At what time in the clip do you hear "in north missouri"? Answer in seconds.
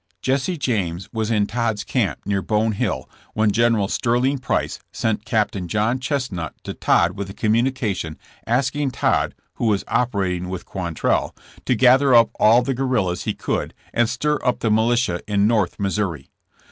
15.27-16.31